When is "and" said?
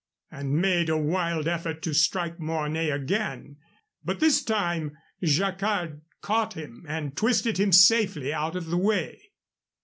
0.31-0.59, 6.89-7.15